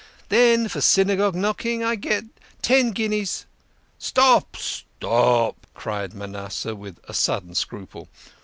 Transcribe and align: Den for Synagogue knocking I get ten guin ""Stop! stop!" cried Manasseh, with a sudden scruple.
Den 0.29 0.67
for 0.67 0.81
Synagogue 0.81 1.35
knocking 1.35 1.83
I 1.83 1.93
get 1.95 2.23
ten 2.63 2.89
guin 2.89 3.23
""Stop! 3.99 4.55
stop!" 4.55 5.67
cried 5.75 6.15
Manasseh, 6.15 6.73
with 6.75 6.97
a 7.07 7.13
sudden 7.13 7.53
scruple. 7.53 8.09